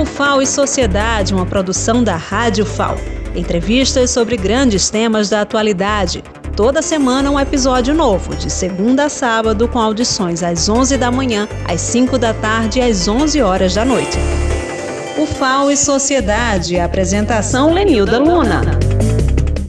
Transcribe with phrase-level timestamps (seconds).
[0.00, 2.96] O FAO e Sociedade, uma produção da Rádio FAO.
[3.36, 6.24] Entrevistas sobre grandes temas da atualidade.
[6.56, 11.46] Toda semana um episódio novo, de segunda a sábado, com audições às 11 da manhã,
[11.68, 14.16] às 5 da tarde e às 11 horas da noite.
[15.18, 18.62] O FAO e Sociedade, apresentação Lenilda Luna.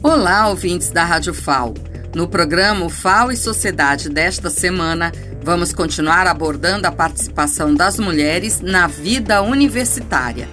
[0.02, 1.74] Olá, ouvintes da Rádio FAO.
[2.14, 5.12] No programa FAO e Sociedade desta semana,
[5.42, 10.48] vamos continuar abordando a participação das mulheres na vida universitária.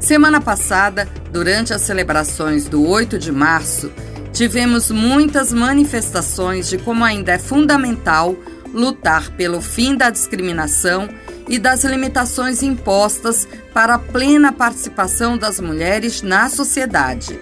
[0.00, 3.92] Semana passada, durante as celebrações do 8 de março,
[4.32, 8.34] tivemos muitas manifestações de como ainda é fundamental
[8.72, 11.08] lutar pelo fim da discriminação
[11.46, 17.38] e das limitações impostas para a plena participação das mulheres na sociedade.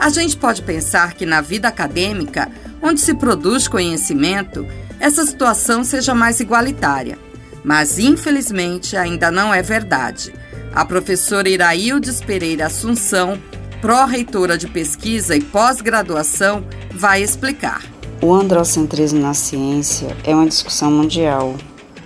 [0.00, 4.66] A gente pode pensar que na vida acadêmica, onde se produz conhecimento,
[5.02, 7.18] essa situação seja mais igualitária.
[7.64, 10.32] Mas, infelizmente, ainda não é verdade.
[10.72, 13.36] A professora Iraildes Pereira Assunção,
[13.80, 17.82] pró-reitora de pesquisa e pós-graduação, vai explicar.
[18.22, 21.56] O androcentrismo na ciência é uma discussão mundial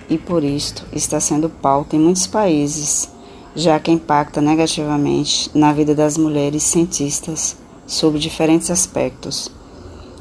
[0.09, 3.07] e, por isto, está sendo pauta em muitos países,
[3.55, 9.55] já que impacta negativamente na vida das mulheres cientistas sob diferentes aspectos.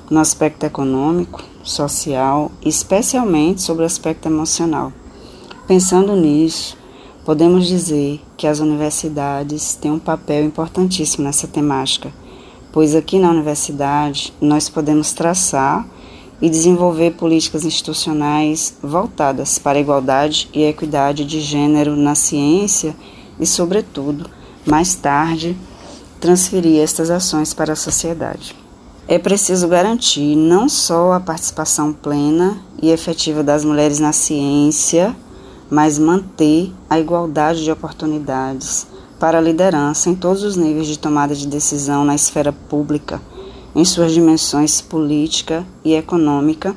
[0.08, 4.92] No aspecto econômico, social especialmente sobre o aspecto emocional.
[5.66, 6.76] Pensando nisso,
[7.24, 12.12] podemos dizer que as universidades têm um papel importantíssimo nessa temática,
[12.72, 15.84] pois aqui na universidade nós podemos traçar
[16.40, 22.94] e desenvolver políticas institucionais voltadas para a igualdade e a equidade de gênero na ciência
[23.40, 24.30] e, sobretudo,
[24.64, 25.56] mais tarde,
[26.20, 28.65] transferir estas ações para a sociedade.
[29.08, 35.14] É preciso garantir não só a participação plena e efetiva das mulheres na ciência,
[35.70, 38.84] mas manter a igualdade de oportunidades
[39.20, 43.22] para a liderança em todos os níveis de tomada de decisão na esfera pública
[43.76, 46.74] em suas dimensões política e econômica,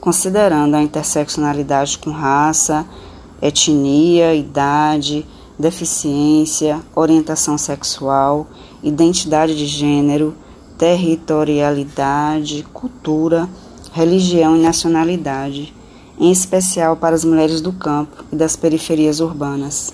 [0.00, 2.84] considerando a interseccionalidade com raça,
[3.40, 5.26] etnia, idade,
[5.58, 8.48] deficiência, orientação sexual,
[8.82, 10.34] identidade de gênero,
[10.80, 13.48] territorialidade, cultura,
[13.92, 15.74] religião e nacionalidade,
[16.18, 19.92] em especial para as mulheres do campo e das periferias urbanas.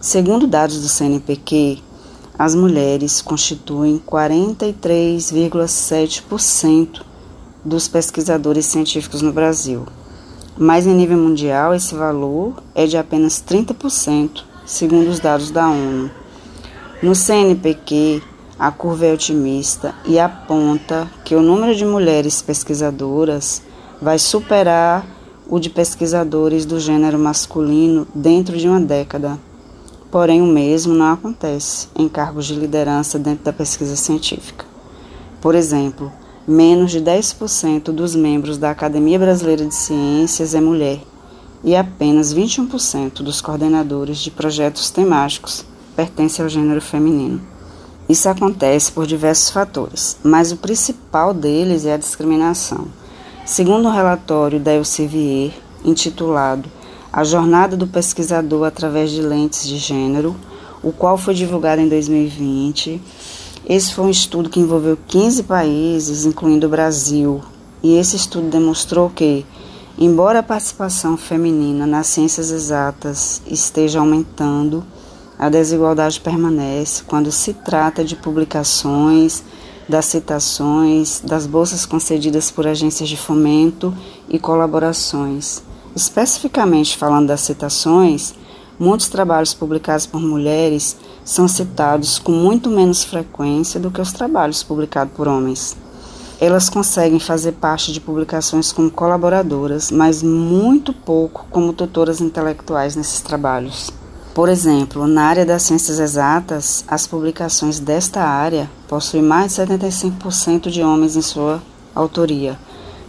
[0.00, 1.82] Segundo dados do CNPq,
[2.38, 7.02] as mulheres constituem 43,7%
[7.62, 9.84] dos pesquisadores científicos no Brasil.
[10.56, 16.10] Mas em nível mundial, esse valor é de apenas 30%, segundo os dados da ONU.
[17.02, 18.22] No CNPq,
[18.58, 23.62] a curva é otimista e aponta que o número de mulheres pesquisadoras
[24.00, 25.06] vai superar
[25.48, 29.38] o de pesquisadores do gênero masculino dentro de uma década.
[30.10, 34.64] Porém, o mesmo não acontece em cargos de liderança dentro da pesquisa científica.
[35.40, 36.10] Por exemplo,
[36.48, 41.00] menos de 10% dos membros da Academia Brasileira de Ciências é mulher
[41.62, 45.64] e apenas 21% dos coordenadores de projetos temáticos
[45.94, 47.55] pertencem ao gênero feminino.
[48.08, 52.86] Isso acontece por diversos fatores, mas o principal deles é a discriminação.
[53.44, 55.52] Segundo um relatório da Elsevier,
[55.84, 56.68] intitulado
[57.12, 60.36] a Jornada do Pesquisador através de Lentes de Gênero,
[60.82, 63.00] o qual foi divulgado em 2020.
[63.68, 67.40] Esse foi um estudo que envolveu 15 países, incluindo o Brasil,
[67.82, 69.44] e esse estudo demonstrou que,
[69.98, 74.84] embora a participação feminina nas ciências exatas esteja aumentando,
[75.38, 79.44] a desigualdade permanece quando se trata de publicações,
[79.88, 83.94] das citações, das bolsas concedidas por agências de fomento
[84.28, 85.62] e colaborações.
[85.94, 88.34] Especificamente falando das citações,
[88.78, 94.62] muitos trabalhos publicados por mulheres são citados com muito menos frequência do que os trabalhos
[94.62, 95.76] publicados por homens.
[96.40, 103.20] Elas conseguem fazer parte de publicações como colaboradoras, mas muito pouco como tutoras intelectuais nesses
[103.20, 103.90] trabalhos.
[104.36, 110.68] Por exemplo, na área das ciências exatas, as publicações desta área possuem mais de 75%
[110.68, 111.62] de homens em sua
[111.94, 112.58] autoria,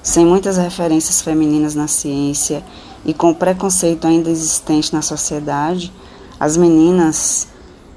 [0.01, 2.63] sem muitas referências femininas na ciência
[3.03, 5.91] e com preconceito ainda existente na sociedade,
[6.39, 7.49] as meninas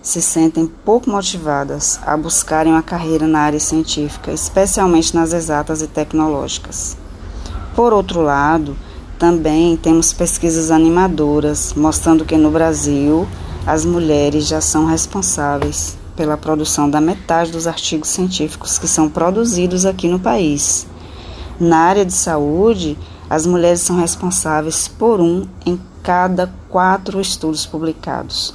[0.02, 5.86] se sentem pouco motivadas a buscarem uma carreira na área científica, especialmente nas exatas e
[5.86, 6.96] tecnológicas.
[7.76, 8.76] Por outro lado,
[9.20, 13.28] também temos pesquisas animadoras mostrando que no Brasil
[13.66, 19.84] as mulheres já são responsáveis pela produção da metade dos artigos científicos que são produzidos
[19.84, 20.86] aqui no país.
[21.60, 22.96] Na área de saúde,
[23.28, 28.54] as mulheres são responsáveis por um em cada quatro estudos publicados.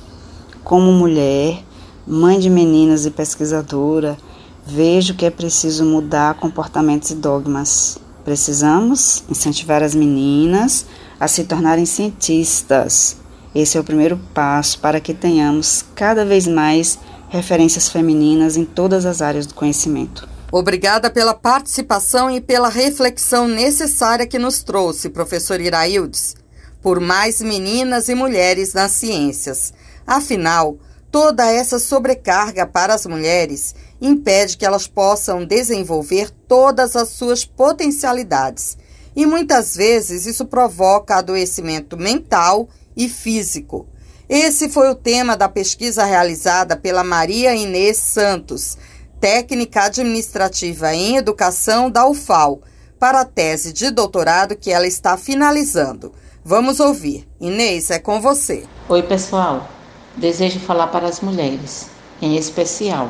[0.63, 1.63] Como mulher,
[2.07, 4.17] mãe de meninas e pesquisadora,
[4.65, 7.99] vejo que é preciso mudar comportamentos e dogmas.
[8.25, 10.87] Precisamos incentivar as meninas
[11.19, 13.17] a se tornarem cientistas.
[13.53, 16.97] Esse é o primeiro passo para que tenhamos cada vez mais
[17.29, 20.27] referências femininas em todas as áreas do conhecimento.
[20.51, 26.35] Obrigada pela participação e pela reflexão necessária que nos trouxe, professor Iraildes,
[26.81, 29.71] por mais meninas e mulheres nas ciências.
[30.05, 30.77] Afinal,
[31.11, 38.77] toda essa sobrecarga para as mulheres impede que elas possam desenvolver todas as suas potencialidades.
[39.15, 43.87] E muitas vezes isso provoca adoecimento mental e físico.
[44.27, 48.77] Esse foi o tema da pesquisa realizada pela Maria Inês Santos,
[49.19, 52.61] técnica administrativa em educação da UFAL,
[52.99, 56.11] para a tese de doutorado que ela está finalizando.
[56.43, 57.27] Vamos ouvir.
[57.39, 58.65] Inês, é com você.
[58.89, 59.69] Oi, pessoal.
[60.15, 61.87] Desejo falar para as mulheres,
[62.21, 63.09] em especial,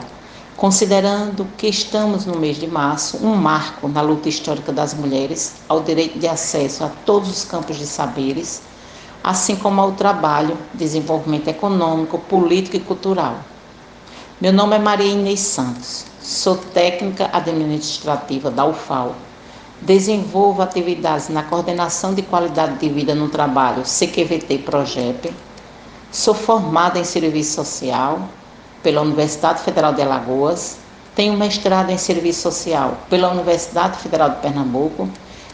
[0.58, 5.82] considerando que estamos no mês de março, um marco na luta histórica das mulheres ao
[5.82, 8.62] direito de acesso a todos os campos de saberes
[9.26, 13.38] assim como ao trabalho, desenvolvimento econômico, político e cultural.
[14.40, 19.16] Meu nome é Maria Inês Santos, sou técnica administrativa da UFAL.
[19.82, 25.34] Desenvolvo atividades na coordenação de qualidade de vida no trabalho CQVT Projeto.
[26.12, 28.30] Sou formada em serviço social
[28.86, 30.78] pela Universidade Federal de Alagoas.
[31.16, 35.10] Tenho mestrado em serviço social pela Universidade Federal de Pernambuco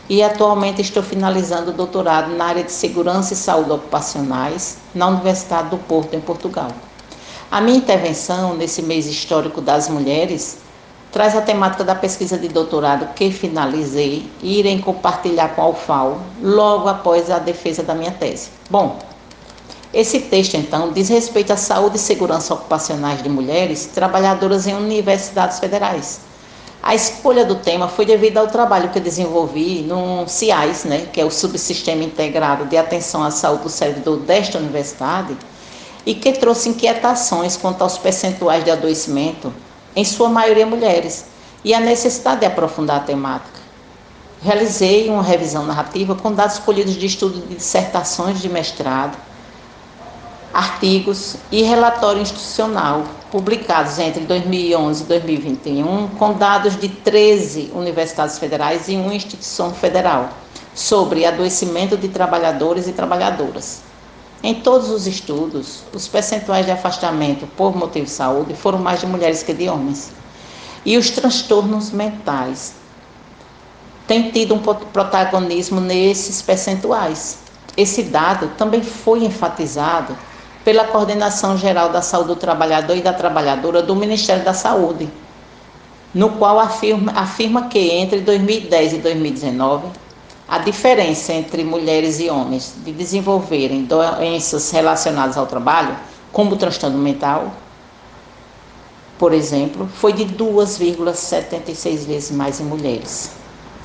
[0.10, 5.70] e atualmente estou finalizando o doutorado na área de segurança e saúde ocupacionais na Universidade
[5.70, 6.72] do Porto, em Portugal.
[7.50, 10.58] A minha intervenção nesse mês histórico das mulheres
[11.10, 16.20] traz a temática da pesquisa de doutorado que finalizei e irei compartilhar com a UFAL
[16.42, 18.50] logo após a defesa da minha tese.
[18.70, 19.00] Bom,
[19.94, 25.60] esse texto, então, diz respeito à saúde e segurança ocupacionais de mulheres trabalhadoras em universidades
[25.60, 26.32] federais
[26.84, 31.22] a escolha do tema foi devido ao trabalho que eu desenvolvi no CIAS, né, que
[31.22, 35.38] é o Subsistema Integrado de Atenção à Saúde do Servidor desta universidade,
[36.04, 39.54] e que trouxe inquietações quanto aos percentuais de adoecimento,
[39.96, 41.26] em sua maioria mulheres,
[41.64, 43.62] e a necessidade de aprofundar a temática.
[44.42, 49.16] Realizei uma revisão narrativa com dados colhidos de estudo de dissertações de mestrado,
[50.54, 58.90] artigos e relatório institucional publicados entre 2011 e 2021 com dados de 13 universidades federais
[58.90, 60.30] e uma instituição federal
[60.76, 63.82] sobre adoecimento de trabalhadores e trabalhadoras.
[64.44, 69.06] Em todos os estudos, os percentuais de afastamento por motivo de saúde foram mais de
[69.06, 70.12] mulheres que de homens.
[70.84, 72.74] E os transtornos mentais
[74.08, 77.38] têm tido um protagonismo nesses percentuais.
[77.78, 80.18] Esse dado também foi enfatizado
[80.64, 85.10] pela Coordenação Geral da Saúde do Trabalhador e da Trabalhadora do Ministério da Saúde,
[86.14, 89.88] no qual afirma, afirma que entre 2010 e 2019,
[90.48, 95.96] a diferença entre mulheres e homens de desenvolverem doenças relacionadas ao trabalho,
[96.32, 97.52] como transtorno mental,
[99.18, 103.41] por exemplo, foi de 2,76 vezes mais em mulheres.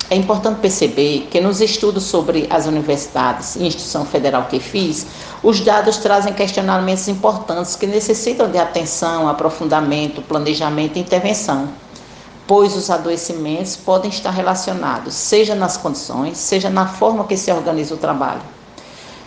[0.09, 5.05] É importante perceber que nos estudos sobre as universidades e instituição federal que fiz,
[5.43, 11.67] os dados trazem questionamentos importantes que necessitam de atenção, aprofundamento, planejamento e intervenção,
[12.47, 17.93] pois os adoecimentos podem estar relacionados, seja nas condições, seja na forma que se organiza
[17.93, 18.41] o trabalho.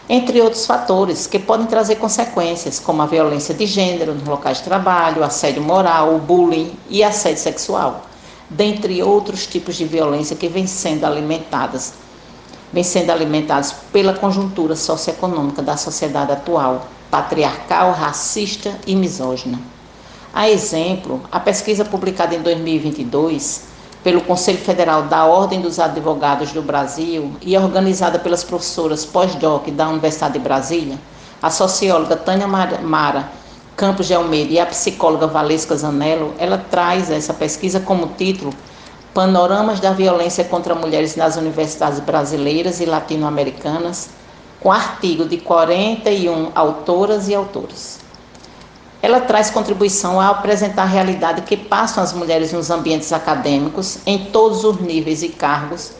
[0.08, 4.64] Entre outros fatores que podem trazer consequências, como a violência de gênero nos locais de
[4.64, 8.06] trabalho, assédio moral, o bullying e assédio sexual
[8.50, 11.94] dentre outros tipos de violência que vêm sendo alimentadas,
[12.72, 19.58] vêm sendo alimentados pela conjuntura socioeconômica da sociedade atual, patriarcal, racista e misógina.
[20.34, 23.70] A exemplo, a pesquisa publicada em 2022
[24.02, 29.88] pelo Conselho Federal da Ordem dos Advogados do Brasil e organizada pelas professoras pós-doc da
[29.88, 30.98] Universidade de Brasília,
[31.42, 33.28] a socióloga Tânia Mara
[33.80, 38.52] Campos de Almeida e a psicóloga Valesca Zanello, ela traz essa pesquisa como título
[39.14, 44.10] Panoramas da Violência contra Mulheres nas Universidades Brasileiras e Latino-Americanas,
[44.60, 48.00] com artigo de 41 autoras e autores.
[49.00, 54.26] Ela traz contribuição a apresentar a realidade que passam as mulheres nos ambientes acadêmicos, em
[54.26, 55.92] todos os níveis e cargos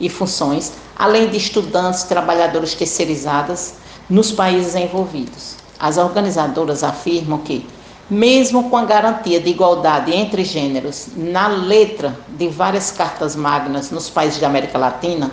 [0.00, 3.74] e funções, além de estudantes, trabalhadoras terceirizadas
[4.08, 5.60] nos países envolvidos.
[5.80, 7.66] As organizadoras afirmam que,
[8.08, 14.10] mesmo com a garantia de igualdade entre gêneros na letra de várias cartas magnas nos
[14.10, 15.32] países da América Latina,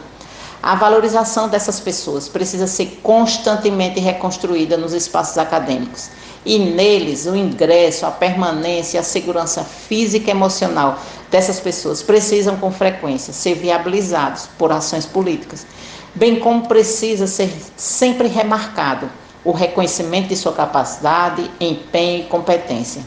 [0.61, 6.09] A valorização dessas pessoas precisa ser constantemente reconstruída nos espaços acadêmicos.
[6.45, 10.99] E neles, o ingresso, a permanência, a segurança física e emocional
[11.29, 15.65] dessas pessoas precisam com frequência ser viabilizados por ações políticas,
[16.15, 19.09] bem como precisa ser sempre remarcado
[19.43, 23.01] o reconhecimento de sua capacidade, empenho e competência.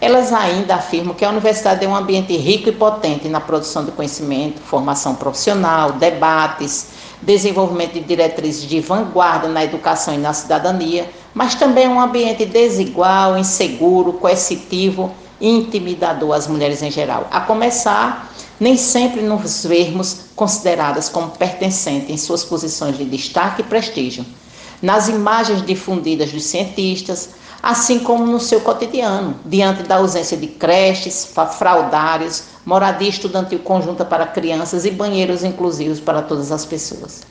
[0.00, 3.92] Elas ainda afirmam que a universidade é um ambiente rico e potente na produção de
[3.92, 6.88] conhecimento, formação profissional, debates,
[7.22, 12.44] desenvolvimento de diretrizes de vanguarda na educação e na cidadania, mas também é um ambiente
[12.44, 17.26] desigual, inseguro, coercitivo e intimidador às mulheres em geral.
[17.30, 18.30] A começar,
[18.60, 24.24] nem sempre nos vermos consideradas como pertencentes em suas posições de destaque e prestígio.
[24.84, 27.30] Nas imagens difundidas dos cientistas,
[27.62, 31.26] assim como no seu cotidiano, diante da ausência de creches,
[31.56, 37.22] fraudários, moradia estudantil conjunta para crianças e banheiros inclusivos para todas as pessoas.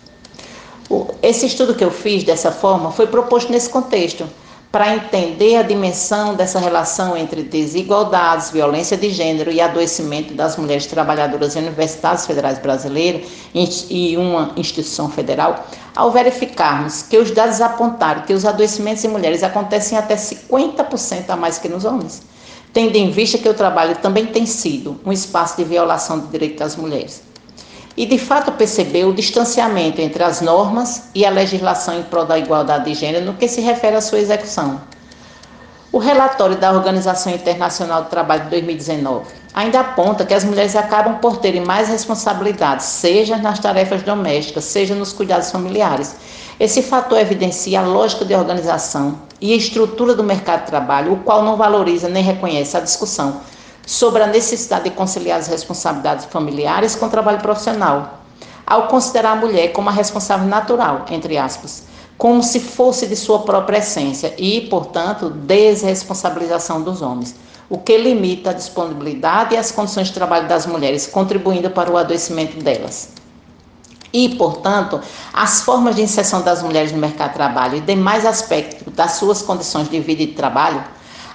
[1.21, 4.27] Esse estudo que eu fiz dessa forma foi proposto nesse contexto,
[4.73, 10.87] para entender a dimensão dessa relação entre desigualdades, violência de gênero e adoecimento das mulheres
[10.87, 18.23] trabalhadoras em universidades federais brasileiras e uma instituição federal, ao verificarmos que os dados apontaram
[18.23, 22.23] que os adoecimentos em mulheres acontecem até 50% a mais que nos homens,
[22.73, 26.57] tendo em vista que o trabalho também tem sido um espaço de violação do direito
[26.57, 27.21] das mulheres
[27.95, 32.39] e de fato percebeu o distanciamento entre as normas e a legislação em prol da
[32.39, 34.81] igualdade de gênero no que se refere à sua execução.
[35.91, 41.19] O relatório da Organização Internacional do Trabalho de 2019 ainda aponta que as mulheres acabam
[41.19, 46.15] por terem mais responsabilidades, seja nas tarefas domésticas, seja nos cuidados familiares.
[46.59, 51.17] Esse fator evidencia a lógica de organização e a estrutura do mercado de trabalho, o
[51.17, 53.41] qual não valoriza nem reconhece a discussão
[53.85, 58.21] sobre a necessidade de conciliar as responsabilidades familiares com o trabalho profissional,
[58.65, 61.83] ao considerar a mulher como a responsável natural, entre aspas,
[62.17, 67.35] como se fosse de sua própria essência e, portanto, desresponsabilização dos homens,
[67.69, 71.97] o que limita a disponibilidade e as condições de trabalho das mulheres, contribuindo para o
[71.97, 73.09] adoecimento delas.
[74.13, 75.01] E, portanto,
[75.33, 79.41] as formas de inserção das mulheres no mercado de trabalho e demais aspectos das suas
[79.41, 80.83] condições de vida e de trabalho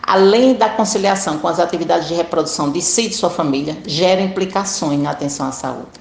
[0.08, 4.22] além da conciliação com as atividades de reprodução de si e de sua família, gera
[4.22, 6.00] implicações na atenção à saúde.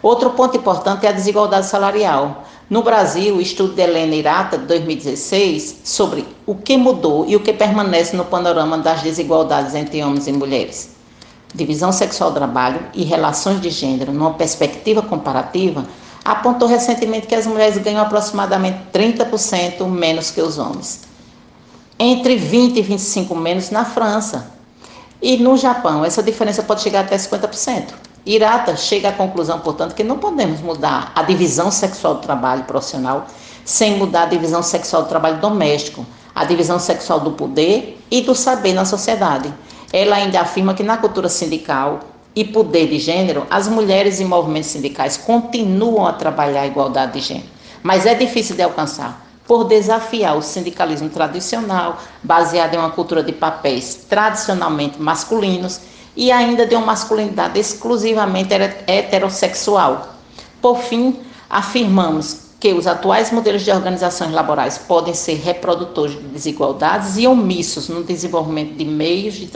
[0.00, 2.44] Outro ponto importante é a desigualdade salarial.
[2.70, 7.40] No Brasil, o estudo de Helena Irata, de 2016, sobre o que mudou e o
[7.40, 10.90] que permanece no panorama das desigualdades entre homens e mulheres.
[11.52, 15.84] Divisão sexual do trabalho e relações de gênero, numa perspectiva comparativa,
[16.24, 21.13] apontou recentemente que as mulheres ganham aproximadamente 30% menos que os homens
[21.98, 24.52] entre 20 e 25 menos na França.
[25.22, 27.94] E no Japão, essa diferença pode chegar até 50%.
[28.26, 33.26] Irata chega à conclusão, portanto, que não podemos mudar a divisão sexual do trabalho profissional
[33.64, 38.34] sem mudar a divisão sexual do trabalho doméstico, a divisão sexual do poder e do
[38.34, 39.52] saber na sociedade.
[39.92, 42.00] Ela ainda afirma que na cultura sindical
[42.34, 47.20] e poder de gênero, as mulheres em movimentos sindicais continuam a trabalhar a igualdade de
[47.20, 47.48] gênero,
[47.82, 53.32] mas é difícil de alcançar por desafiar o sindicalismo tradicional, baseado em uma cultura de
[53.32, 55.80] papéis tradicionalmente masculinos
[56.16, 58.54] e ainda de uma masculinidade exclusivamente
[58.86, 60.14] heterossexual.
[60.62, 61.20] Por fim,
[61.50, 67.90] afirmamos que os atuais modelos de organizações laborais podem ser reprodutores de desigualdades e omissos
[67.90, 69.50] no desenvolvimento de meios de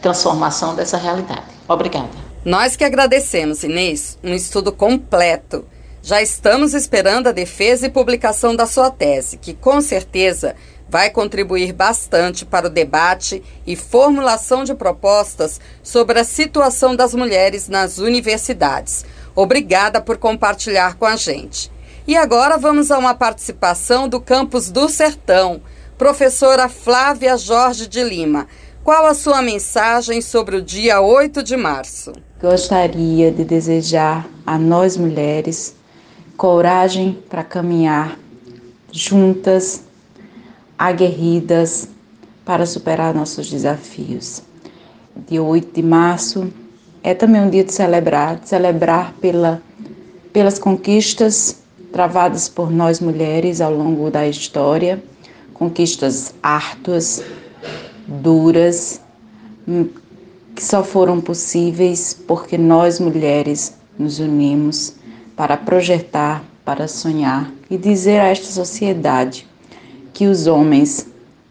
[0.00, 1.42] transformação dessa realidade.
[1.66, 2.08] Obrigada.
[2.44, 5.64] Nós que agradecemos, Inês, um estudo completo
[6.08, 10.56] já estamos esperando a defesa e publicação da sua tese, que com certeza
[10.88, 17.68] vai contribuir bastante para o debate e formulação de propostas sobre a situação das mulheres
[17.68, 19.04] nas universidades.
[19.36, 21.70] Obrigada por compartilhar com a gente.
[22.06, 25.60] E agora vamos a uma participação do campus do Sertão,
[25.98, 28.46] professora Flávia Jorge de Lima.
[28.82, 32.14] Qual a sua mensagem sobre o dia 8 de março?
[32.40, 35.76] Gostaria de desejar a nós mulheres
[36.38, 38.16] coragem para caminhar
[38.92, 39.82] juntas,
[40.78, 41.88] aguerridas
[42.44, 44.40] para superar nossos desafios.
[45.28, 46.48] Dia 8 de março
[47.02, 49.60] é também um dia de celebrar, de celebrar pela,
[50.32, 51.58] pelas conquistas
[51.92, 55.02] travadas por nós mulheres ao longo da história,
[55.52, 57.20] conquistas árduas,
[58.06, 59.00] duras,
[59.66, 59.88] hum,
[60.54, 64.97] que só foram possíveis porque nós mulheres nos unimos
[65.38, 69.46] para projetar, para sonhar e dizer a esta sociedade
[70.12, 71.06] que os homens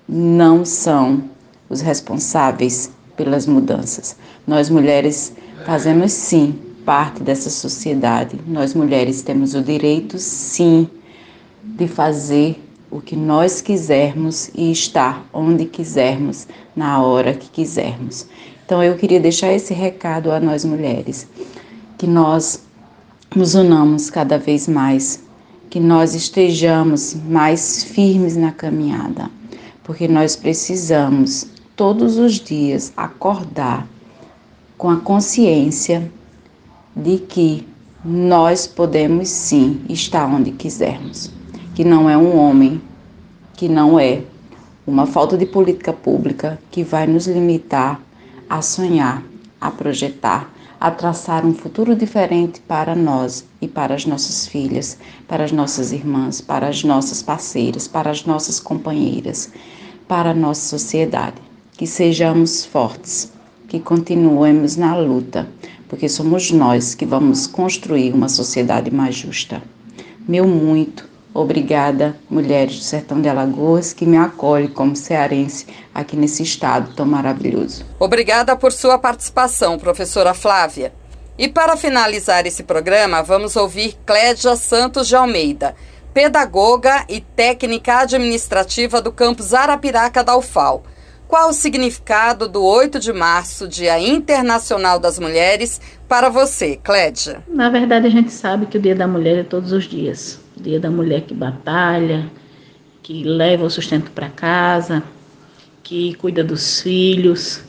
[0.05, 1.23] não são
[1.69, 4.17] os responsáveis pelas mudanças.
[4.45, 5.31] Nós mulheres
[5.65, 8.37] fazemos sim parte dessa sociedade.
[8.45, 10.89] Nós mulheres temos o direito, sim,
[11.63, 18.27] de fazer o que nós quisermos e estar onde quisermos, na hora que quisermos.
[18.65, 21.25] Então eu queria deixar esse recado a nós mulheres,
[21.97, 22.66] que nós
[23.37, 25.23] nos unamos cada vez mais,
[25.69, 29.29] que nós estejamos mais firmes na caminhada,
[29.83, 33.87] porque nós precisamos todos os dias acordar
[34.77, 36.11] com a consciência
[36.95, 37.67] de que
[38.03, 41.31] nós podemos sim estar onde quisermos
[41.75, 42.81] que não é um homem,
[43.53, 44.23] que não é
[44.87, 48.01] uma falta de política pública que vai nos limitar
[48.49, 49.21] a sonhar,
[49.61, 55.43] a projetar, a traçar um futuro diferente para nós e para as nossas filhas, para
[55.43, 59.51] as nossas irmãs, para as nossas parceiras, para as nossas companheiras,
[60.07, 61.35] para a nossa sociedade.
[61.73, 63.31] Que sejamos fortes,
[63.67, 65.47] que continuemos na luta,
[65.87, 69.61] porque somos nós que vamos construir uma sociedade mais justa.
[70.27, 76.41] Meu muito Obrigada, mulheres do Sertão de Alagoas, que me acolhe como cearense aqui nesse
[76.41, 77.85] estado tão maravilhoso.
[77.99, 80.91] Obrigada por sua participação, professora Flávia.
[81.37, 85.75] E para finalizar esse programa, vamos ouvir Clédia Santos de Almeida,
[86.11, 90.81] pedagoga e técnica administrativa do campus Arapiraca da UFAL.
[91.27, 97.43] Qual o significado do 8 de março, Dia Internacional das Mulheres, para você, Clédia?
[97.47, 100.46] Na verdade, a gente sabe que o Dia da Mulher é todos os dias.
[100.61, 102.29] Dia da mulher que batalha,
[103.03, 105.03] que leva o sustento para casa,
[105.83, 107.63] que cuida dos filhos,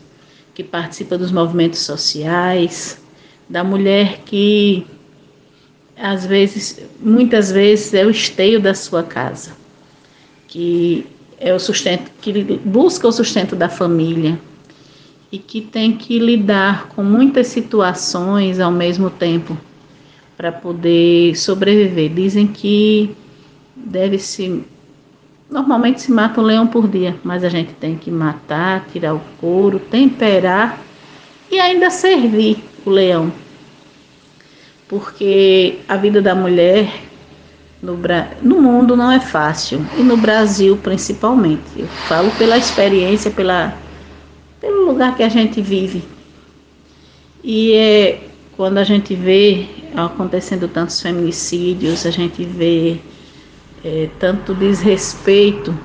[0.55, 3.01] que participa dos movimentos sociais,
[3.49, 4.87] da mulher que
[5.97, 9.53] às vezes, muitas vezes é o esteio da sua casa,
[10.47, 11.07] que
[11.39, 12.33] é o sustento que
[12.65, 14.39] busca o sustento da família
[15.31, 19.59] e que tem que lidar com muitas situações ao mesmo tempo
[20.39, 22.11] para poder sobreviver.
[22.15, 23.11] Dizem que
[23.75, 24.63] deve se
[25.51, 29.21] normalmente se mata um leão por dia, mas a gente tem que matar, tirar o
[29.41, 30.79] couro, temperar
[31.51, 33.33] e ainda servir o leão.
[34.87, 36.89] Porque a vida da mulher
[37.83, 37.99] no,
[38.41, 41.65] no mundo não é fácil e no Brasil principalmente.
[41.77, 43.77] Eu falo pela experiência, pela,
[44.61, 46.05] pelo lugar que a gente vive.
[47.43, 48.21] E é,
[48.57, 53.01] quando a gente vê acontecendo tantos feminicídios, a gente vê
[53.85, 55.77] é, tanto desrespeito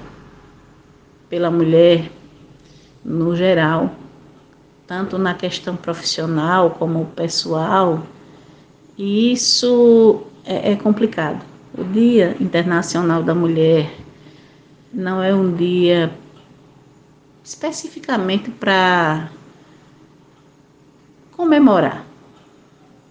[1.29, 2.11] pela mulher
[3.03, 3.95] no geral,
[4.87, 8.03] tanto na questão profissional como pessoal,
[8.97, 11.43] e isso é, é complicado.
[11.77, 13.91] O Dia Internacional da Mulher
[14.93, 16.13] não é um dia
[17.43, 19.29] especificamente para
[21.31, 22.12] comemorar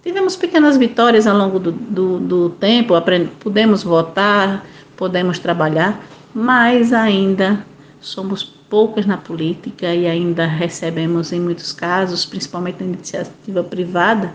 [0.03, 4.65] Tivemos pequenas vitórias ao longo do, do, do tempo, aprend, pudemos votar,
[4.97, 6.03] podemos trabalhar,
[6.35, 7.65] mas ainda
[8.01, 14.33] somos poucas na política e ainda recebemos, em muitos casos, principalmente na iniciativa privada,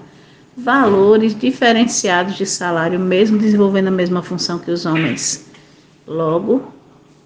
[0.56, 5.50] valores diferenciados de salário, mesmo desenvolvendo a mesma função que os homens.
[6.06, 6.72] Logo,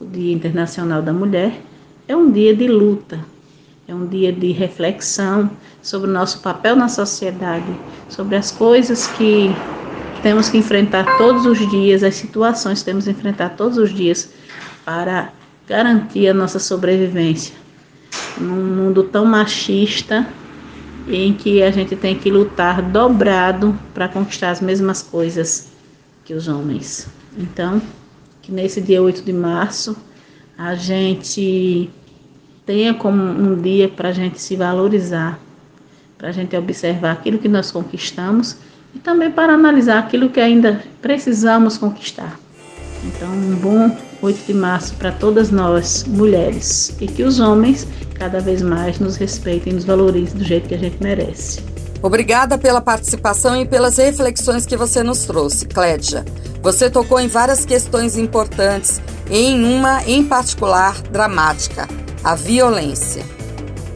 [0.01, 1.61] o Dia Internacional da Mulher
[2.09, 3.21] é um dia de luta,
[3.87, 5.49] é um dia de reflexão
[5.83, 7.75] sobre o nosso papel na sociedade,
[8.09, 9.51] sobre as coisas que
[10.23, 14.31] temos que enfrentar todos os dias, as situações que temos que enfrentar todos os dias
[14.85, 15.33] para
[15.67, 17.55] garantir a nossa sobrevivência.
[18.39, 20.27] Num mundo tão machista,
[21.09, 25.73] em que a gente tem que lutar dobrado para conquistar as mesmas coisas
[26.25, 27.09] que os homens.
[27.37, 27.83] Então,
[28.41, 29.97] que nesse dia 8 de março,
[30.57, 31.91] a gente
[32.65, 35.39] tenha como um dia para a gente se valorizar,
[36.23, 38.55] para a gente observar aquilo que nós conquistamos
[38.95, 42.39] e também para analisar aquilo que ainda precisamos conquistar.
[43.03, 48.39] Então, um bom 8 de março para todas nós, mulheres, e que os homens cada
[48.39, 51.61] vez mais nos respeitem nos valorizem do jeito que a gente merece.
[52.01, 56.25] Obrigada pela participação e pelas reflexões que você nos trouxe, Clédia.
[56.63, 61.89] Você tocou em várias questões importantes em uma em particular dramática,
[62.23, 63.42] a violência.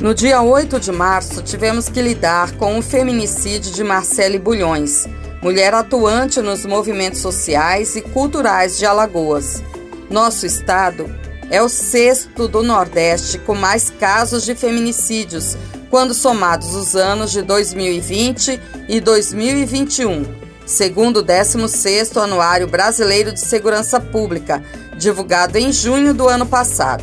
[0.00, 5.08] No dia 8 de março, tivemos que lidar com o feminicídio de Marcele Bulhões,
[5.42, 9.62] mulher atuante nos movimentos sociais e culturais de Alagoas.
[10.10, 11.08] Nosso estado
[11.50, 15.56] é o sexto do Nordeste com mais casos de feminicídios,
[15.88, 20.26] quando somados os anos de 2020 e 2021,
[20.66, 24.62] segundo o 16º Anuário Brasileiro de Segurança Pública,
[24.98, 27.02] divulgado em junho do ano passado.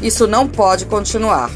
[0.00, 1.50] Isso não pode continuar.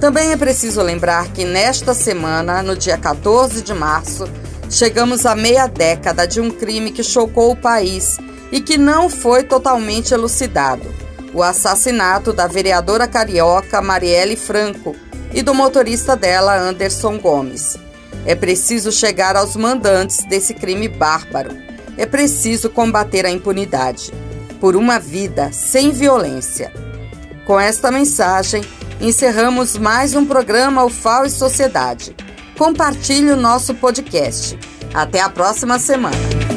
[0.00, 4.24] Também é preciso lembrar que nesta semana, no dia 14 de março,
[4.70, 8.18] Chegamos a meia década de um crime que chocou o país
[8.52, 10.86] e que não foi totalmente elucidado:
[11.34, 14.94] o assassinato da vereadora carioca Marielle Franco
[15.34, 17.76] e do motorista dela, Anderson Gomes.
[18.24, 21.50] É preciso chegar aos mandantes desse crime bárbaro.
[21.96, 24.12] É preciso combater a impunidade
[24.60, 26.72] por uma vida sem violência.
[27.44, 28.62] Com esta mensagem,
[29.00, 32.14] encerramos mais um programa UFAO e Sociedade.
[32.58, 34.58] Compartilhe o nosso podcast.
[34.92, 36.49] Até a próxima semana.